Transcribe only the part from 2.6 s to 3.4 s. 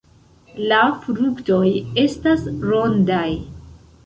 rondaj.